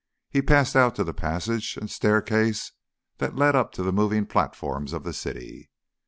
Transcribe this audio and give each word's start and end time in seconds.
He 0.31 0.41
passed 0.41 0.75
out 0.75 0.95
to 0.95 1.03
the 1.03 1.13
passage 1.13 1.77
and 1.77 1.87
staircase 1.87 2.71
that 3.19 3.35
led 3.35 3.55
up 3.55 3.71
to 3.73 3.83
the 3.83 3.93
moving 3.93 4.25
platforms 4.25 4.93
of 4.93 5.03
the 5.03 5.13
city. 5.13 5.69